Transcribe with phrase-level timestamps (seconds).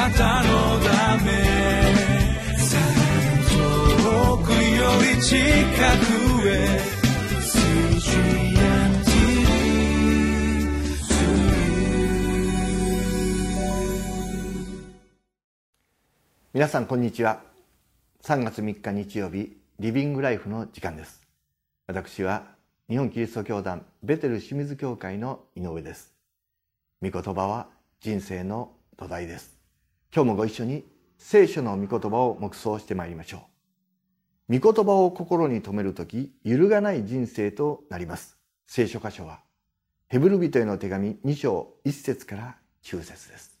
[0.00, 1.30] なたのため
[3.50, 6.80] 遠くより近くへ
[16.54, 17.42] 皆さんこんにちは。
[18.22, 21.20] 3月3日日曜日リビングライフの時間です。
[21.86, 22.46] 私は
[22.88, 26.14] 日本キリスト教団ベテル清水教会の井上です。
[27.02, 27.66] 御言葉は
[28.00, 29.59] 人生の土台です。
[30.12, 30.84] 今日もご一緒に
[31.18, 33.46] 聖書の御言葉を黙想してまいりましょ
[34.48, 34.58] う。
[34.58, 38.36] 御言葉を心に留めるとき揺るがない人生となります。
[38.66, 39.40] 聖書箇所は
[40.08, 43.60] ヘブル人への手紙2章1節から9節です。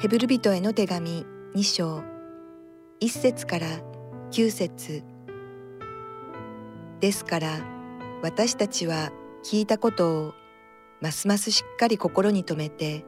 [0.00, 2.02] ヘブル人への手紙2章
[3.00, 3.66] 1節から
[4.30, 5.02] 9節。
[7.00, 7.74] ですから
[8.24, 9.12] 私たちは
[9.44, 10.34] 聞いたことを
[11.02, 13.04] ますますしっかり心に留めて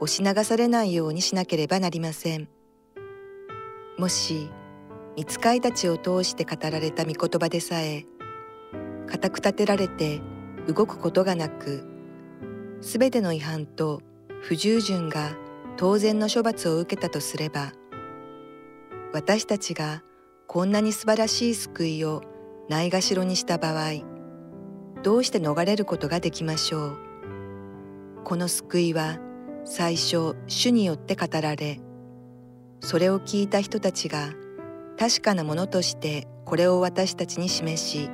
[0.00, 2.48] 押し流されないようにしなければなりません。
[3.96, 4.50] もし
[5.16, 8.06] 見つかいたちを通して語られた御言葉でさえ
[9.06, 10.20] 固く立てられて
[10.66, 11.86] 動くことがなく
[12.80, 14.02] すべての違反と
[14.40, 15.36] 不従順が
[15.76, 17.72] 当然の処罰を受けたとすれば
[19.12, 20.02] 私たちが
[20.48, 22.22] こんなに素晴らしい救いを
[22.68, 24.09] ないがしろにした場合
[25.02, 27.10] どうして逃れることができましょう。
[28.24, 29.18] この救いは
[29.64, 31.80] 最初主によって語られ
[32.80, 34.30] それを聞いた人たちが
[34.98, 38.10] 確かなものとしてこれを私たちに示し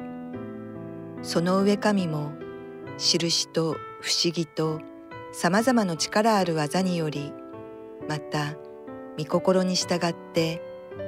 [1.23, 2.33] その上神も
[2.98, 4.81] 印と不思議と
[5.33, 7.33] さまざまな力ある技により
[8.09, 8.55] また
[9.19, 10.62] 御心に従って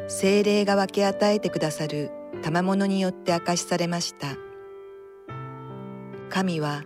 [0.09, 2.11] 精霊が分け与えてくださる
[2.43, 4.48] 賜物によって明かしされました。
[6.29, 6.85] 神は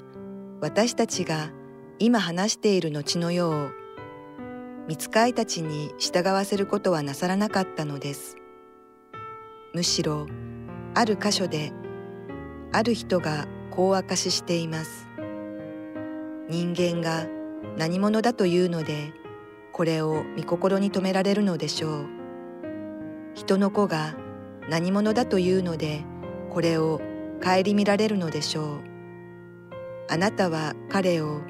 [0.60, 1.50] 私たちが
[1.98, 3.72] 今話している後のよう
[4.88, 8.36] 見つかいたちに従わせることはなさらなかったのです。
[9.74, 10.26] むしろ
[10.94, 11.72] ある箇所で
[12.72, 15.08] ある人がこう明かししています。
[16.48, 17.26] 人間が
[17.76, 19.12] 何者だというので
[19.72, 22.06] これを御心に留められるのでしょう。
[23.34, 24.14] 人の子が
[24.68, 26.04] 何者だというので
[26.50, 27.00] これを
[27.42, 28.91] 顧みられるのでしょう。
[30.12, 31.40] あなたは彼を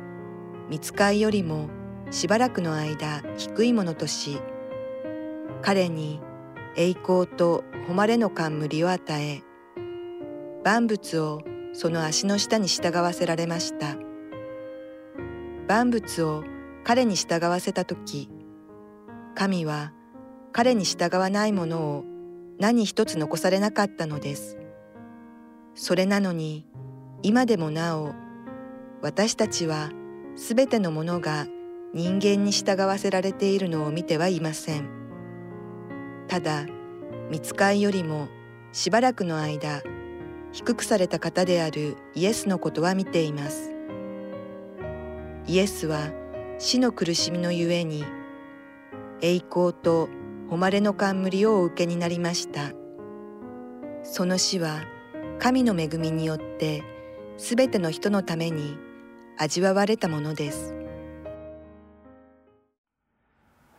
[0.70, 1.68] 見つかいよりも
[2.12, 4.40] しばらくの間低いものとし
[5.62, 6.20] 彼に
[6.76, 9.42] 栄光と誉れの冠を与え
[10.62, 11.42] 万物を
[11.72, 13.96] その足の下に従わせられました。
[15.66, 16.44] 万物を
[16.84, 18.30] 彼に従わせた時
[19.34, 19.92] 神は
[20.52, 22.04] 彼に従わないものを
[22.60, 24.56] 何一つ残されなかったのです。
[25.74, 26.64] それなのに
[27.24, 28.21] 今でもなお
[29.02, 29.90] 私たちは
[30.36, 31.48] すべてのものが
[31.92, 34.88] 人間に従わせられているのを見てはいません。
[36.28, 36.66] ただ
[37.28, 38.28] 見つかいよりも
[38.70, 39.82] しばらくの間
[40.52, 43.74] 低くされた方であるイエスのことは見ています。
[45.48, 46.12] イエスは
[46.60, 48.04] 死の苦しみのゆえに
[49.20, 50.08] 栄光と
[50.48, 52.70] 誉れの冠をお受けになりました。
[54.04, 54.84] その死は
[55.40, 56.84] 神の恵みによって
[57.36, 58.78] すべての人のために
[59.42, 60.72] 味わわれたものです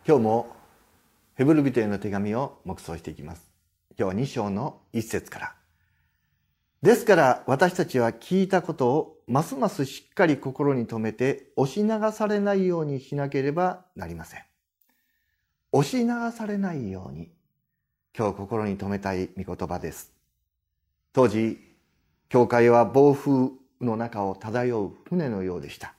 [0.06, 0.54] 今日も
[1.36, 3.50] ヘブル人への手紙を黙想していきます
[3.98, 5.56] 今日は2章の一節から
[6.82, 14.42] ですから私たちは聞いたことをますますしっかり心に留めて押し流されないようにしなければなりません。
[15.72, 16.08] 押し流
[16.38, 17.32] されないように
[18.14, 20.12] 今日心に留めたい御言葉です。
[21.14, 21.58] 当時、
[22.28, 25.94] 教会は暴風の中を漂う船のようでした。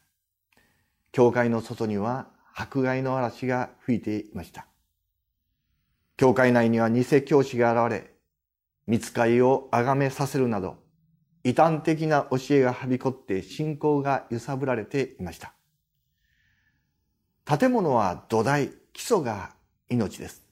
[1.12, 4.66] 教会の外には迫害の嵐が吹いていました。
[6.16, 8.14] 教会内には偽教師が現れ、
[8.86, 10.78] 見つかりを崇めさせるなど、
[11.42, 15.52] 異端的な教えがはびこって信仰が揺さぶられていました。
[17.44, 19.54] 建物は土台、基礎が
[19.88, 20.44] 命です。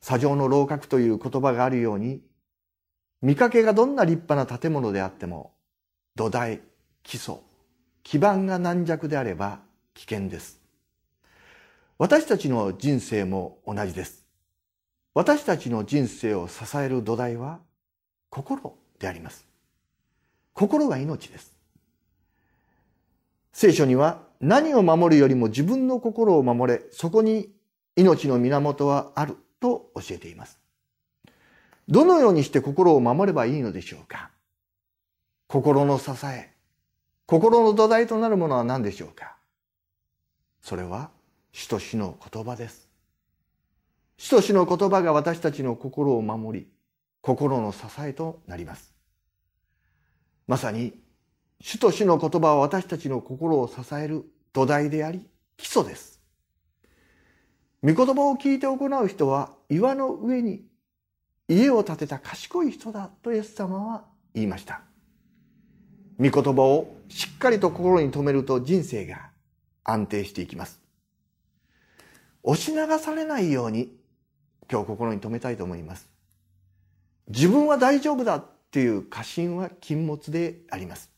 [0.00, 2.22] 砂上の楼閣という言葉があるように、
[3.22, 5.54] 見かけがどんな立派な建物であっても、
[6.16, 6.60] 土台、
[7.02, 7.36] 基礎、
[8.02, 9.60] 基盤が軟弱であれば
[9.94, 10.60] 危険です。
[11.98, 14.24] 私たちの人生も同じです。
[15.14, 17.58] 私たちの人生を支える土台は
[18.28, 19.46] 心であります。
[20.52, 21.52] 心が命です。
[23.52, 27.50] 聖書には何を守るよりも自分の心を守れ、そこに
[27.96, 30.58] 命の源はあると教えています。
[31.88, 34.30] どのようにして心を守ればいいのでしょうか？
[35.50, 36.48] 心の支え、
[37.26, 39.34] 心の土台となるものは何でしょうか？
[40.62, 41.10] それは
[41.50, 42.88] 主と主の言葉です。
[44.16, 46.68] 主と主の言葉が私たちの心を守り、
[47.20, 48.94] 心の支えとなります。
[50.46, 50.94] まさに、
[51.60, 55.26] 主と主の言葉は私たちの心を支える土台であり、
[55.56, 56.20] 基礎です。
[57.82, 60.62] 御言葉を聞いて行う人は岩の上に
[61.48, 64.82] 家を建てた賢い人だとイエス様は言いました。
[66.20, 69.30] 御言葉をしっかりと心に留めると人生が
[69.84, 70.78] 安定していきます。
[72.42, 73.90] 押し流されないように
[74.70, 76.10] 今日心に留めたいと思います。
[77.28, 81.10] 自分は大丈夫だっていう過信は禁物であります。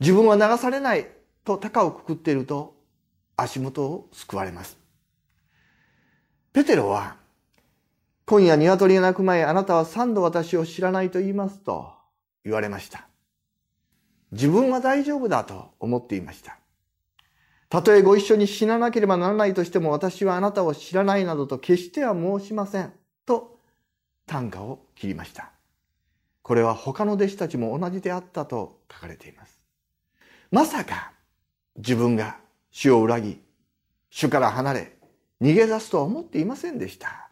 [0.00, 1.06] 自分は流されない
[1.44, 2.74] と高をくくっていると
[3.36, 4.76] 足元を救われます。
[6.52, 7.16] ペテロは、
[8.24, 11.92] 今夜鶏が鳴く前あなたは三度私を知らないと言いますと
[12.44, 13.06] 言われました。
[14.32, 16.58] 自分は大丈夫だと思っていました。
[17.68, 22.92] たとえご一緒に死ななければならないとしても私はあなたを知らないなどと決しては申しません。
[23.24, 23.58] と
[24.26, 25.50] 短歌を切りました。
[26.42, 29.60] これは他の弟子たちも同じであったと書かれています。
[30.50, 31.12] まさか
[31.76, 32.38] 自分が
[32.70, 33.40] 主を裏切、
[34.10, 34.96] 主から離れ、
[35.42, 37.30] 逃げ出すとは思っていませんでした。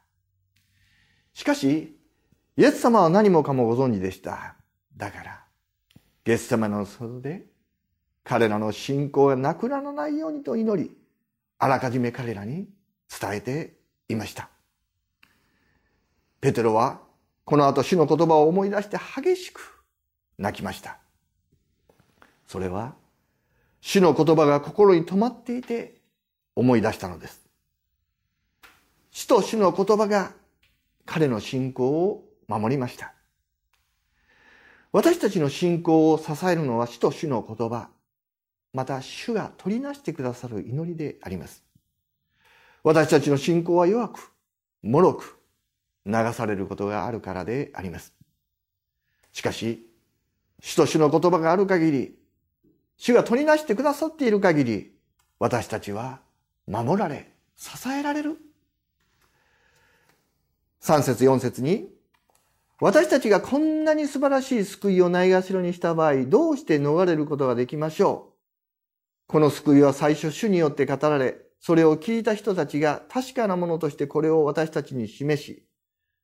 [1.32, 1.96] しかし、
[2.56, 4.56] イエス様は何もかもご存知でした。
[4.96, 5.43] だから、
[6.24, 7.44] ゲッセマの外で
[8.24, 10.90] 彼らの信仰がなくならないようにと祈り、
[11.58, 12.66] あらかじめ彼らに
[13.20, 13.76] 伝えて
[14.08, 14.48] いました。
[16.40, 17.00] ペテロは
[17.44, 19.82] この後主の言葉を思い出して激しく
[20.38, 20.98] 泣きました。
[22.46, 22.94] それは
[23.82, 26.00] 主の言葉が心に留まっていて
[26.56, 27.44] 思い出したのです。
[29.10, 30.32] 主と主の言葉が
[31.04, 33.12] 彼の信仰を守りました。
[34.94, 37.88] 私たちの信仰を支えるのは主と主の言葉、
[38.72, 41.64] また主が取りなしてくださる祈りであります。
[42.84, 44.32] 私たちの信仰は弱く、
[44.84, 45.40] 脆く、
[46.06, 48.14] 流されることがあるからであります。
[49.32, 49.84] しかし、
[50.60, 52.16] 主と主の言葉がある限り、
[52.96, 54.92] 主が取りなしてくださっている限り、
[55.40, 56.20] 私たちは
[56.68, 58.36] 守られ、支えられる。
[60.82, 61.88] 3節4節に、
[62.84, 68.34] 私たちがこんなに素晴らしい救いをないがしろにした場合、どうして逃れることができましょ
[69.26, 69.32] う？
[69.32, 75.64] この救いは最初主によって語られ、それを聞いた人たちが確かなものとしてこれを私たちに示し、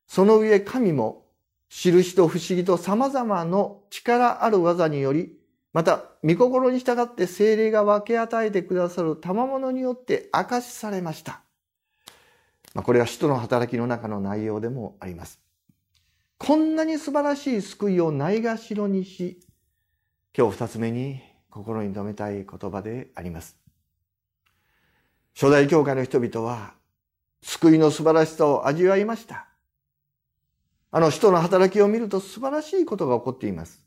[0.05, 1.25] その上神も
[1.69, 5.33] 印と不思議と様々の力ある技により、
[5.73, 11.41] また、御心に従って精霊が分け与えてくださる賜物によって明かしされました。
[12.75, 15.40] まあ、これは使徒の働きの中の内容でもあります。
[16.43, 19.39] こんなに素晴らしい救いをないがしろにし、
[20.35, 21.21] 今日二つ目に
[21.51, 23.55] 心に留めたい言葉であります。
[25.35, 26.73] 初代教会の人々は
[27.43, 29.49] 救いの素晴らしさを味わいました。
[30.89, 33.85] あの人の働きを見ると素晴らしいことが起こっています。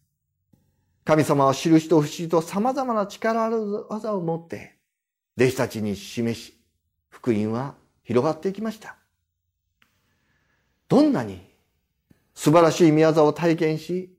[1.04, 4.76] 神様は印と不思議と様々な力ある技を持って
[5.36, 6.54] 弟子たちに示し、
[7.08, 7.74] 福音は
[8.04, 8.96] 広がっていきました。
[10.86, 11.52] どんなに
[12.34, 14.16] 素晴らしい見業を体験し、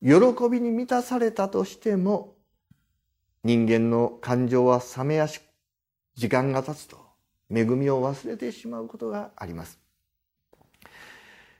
[0.00, 0.10] 喜
[0.50, 2.36] びに満たされたとしても、
[3.44, 5.42] 人間の感情は冷めやしく、
[6.14, 6.98] 時間が経つと
[7.50, 9.78] 恵みを忘れてしまうことがあります。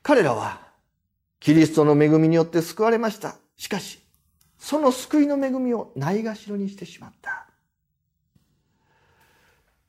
[0.03, 0.69] 彼らは
[1.41, 3.37] キリストの恵みによって救われました。
[3.57, 4.01] しかし、
[4.59, 7.47] その救いの恵みをないがしろにしてしまった。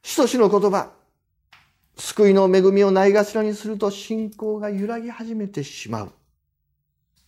[0.01, 0.91] 主と主の言葉、
[1.99, 6.11] 救いの恵みをないがしろにすると信仰が揺らぎ始めてしまう。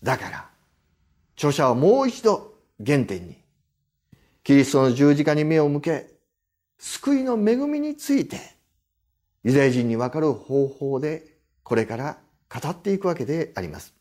[0.02, 0.50] だから、
[1.36, 3.42] 著者はもう一度原点に
[4.44, 6.08] キリストの十字架に目を向け、
[6.80, 8.40] 救いの恵みについて、
[9.44, 12.18] ユダヤ人にわかる方法で、これから
[12.50, 13.94] 語っていくわけであります。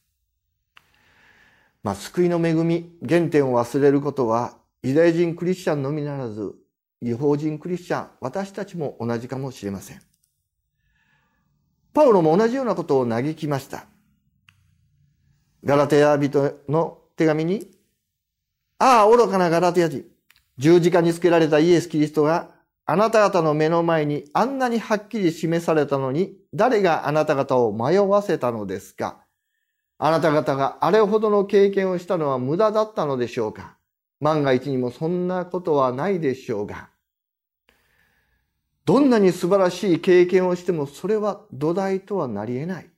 [1.83, 6.55] まあ、救いの恵み、原点を忘れることは、ユダヤ人クリスチャンのみならず、
[7.03, 10.10] 違法人クリスチャン、私たちも同じかもしれません。
[11.93, 13.85] パウロも同じようなことを嘆きました。
[15.65, 17.71] ガラテヤ人の手紙に、
[18.79, 20.05] ああ、愚かなガラテヤ人。
[20.57, 22.51] 十字架につけられたイエス・キリストが
[22.85, 29.25] あなた方の目の前にあんなにはっきり示されたのに、誰があなた方を迷わせたのですか？
[29.99, 33.77] あなた方があれほどの経験をしたのは無駄だったのでしょうか？
[34.21, 36.90] 万が一にもそんなことはないでしょうが。
[38.91, 42.91] どんなに素晴らしい経験をしてもそれは土台とはなり得ない。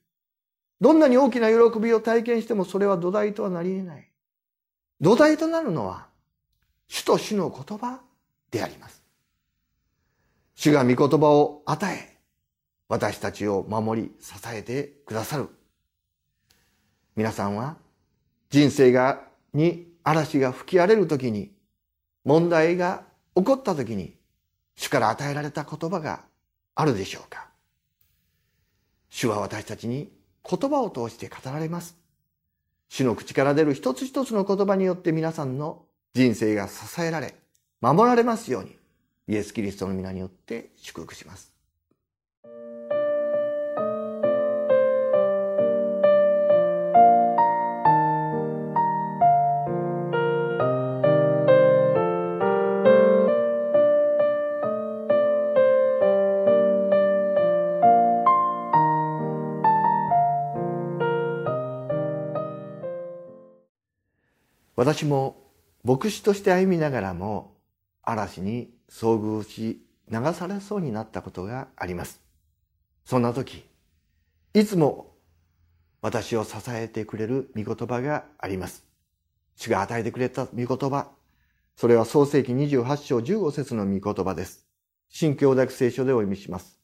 [0.80, 4.08] どんなに大きな喜びを体験してもそれは土台とはなり得ない。
[5.02, 6.06] 土台となるのは
[6.88, 8.00] 主と主の言葉
[8.50, 9.02] であります。
[10.54, 12.16] 主が御言葉を与え、
[12.88, 15.50] 私たちを守り支えてくださる。
[17.16, 17.76] 皆さんは
[18.48, 21.52] 人生が、に嵐が吹き荒れる時に、
[22.24, 23.02] 問題が
[23.36, 24.21] 起こった時に、
[24.76, 26.24] 主から与えられた言葉が
[26.74, 27.48] あるでしょうか？
[29.10, 30.10] 主は私たちに
[30.48, 31.96] 言葉を通して語られます。
[32.88, 37.34] 主の口から出る一つ一つの言葉によって皆さんの人生が支えられ、
[37.80, 38.76] 守られますように、
[39.28, 41.51] イエス・キリストの皆によって祝福します。
[64.82, 65.36] 私も
[65.84, 67.54] 牧師として歩みながらも
[68.02, 72.20] 嵐に遭遇し流されそうになったことがあります。
[73.04, 73.64] そんな時、
[74.54, 75.14] いつも
[76.00, 78.84] 私を支えてくれる御言葉があります。
[79.54, 81.10] 主が与えてくれた御言葉。
[81.76, 84.66] それは創世紀28章15節の御言葉です。
[85.08, 86.80] 新教大聖書でお読みします。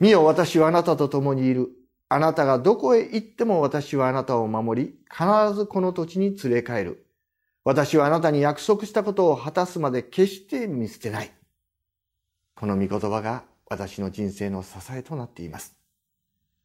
[0.00, 1.68] 見よ私はあなたと共にいる。
[2.10, 7.06] あなたがどこへ行っても私はあなたを守り、必ずこの土地に連れ帰る。
[7.64, 11.30] 私はあなたに約束したことを果たすまで決して見捨てない。
[12.54, 15.76] この御言葉が私の人生の支えとなっています。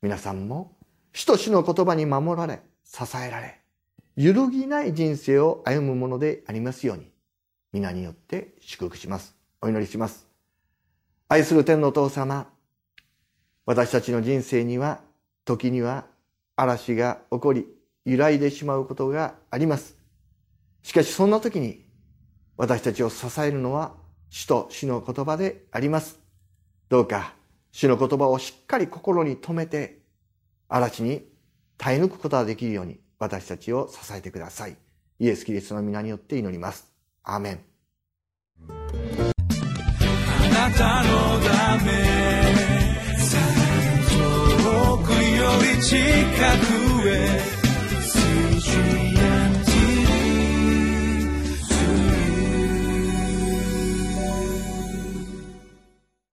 [0.01, 0.77] 皆さんも、
[1.11, 3.59] 主と主の言葉に守られ、支えられ、
[4.15, 7.11] 揺るぎない人生を歩むものでありますように、
[7.73, 9.35] 皆によって祝福します。
[9.61, 10.27] お祈りします。
[11.27, 12.47] 愛する天のお父様、
[13.65, 15.01] 私たちの人生には
[15.45, 16.05] 時には
[16.55, 17.67] 嵐が起こり
[18.05, 19.95] 揺らいでしまうことがあります。
[20.81, 21.85] しかしそんな時に
[22.57, 23.93] 私たちを支えるのは
[24.29, 26.19] 主と主の言葉であります。
[26.89, 27.33] どうか
[27.71, 29.99] 主の言葉をしっかり心に留めて
[30.69, 31.27] 嵐に
[31.77, 34.77] 耐え抜くことができるように私たちを支えてください。
[35.19, 36.91] イエス・キリストの皆によって祈ります。
[37.23, 37.59] アーメン。
[38.69, 38.73] あ
[40.69, 42.52] なたのため
[45.57, 47.62] 우리 치카구에